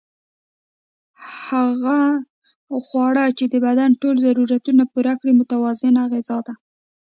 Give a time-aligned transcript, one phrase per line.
[1.41, 1.99] هغه
[2.85, 6.53] خواړه چې د بدن ټول ضرورتونه پوره کړي متوازنه غذا ده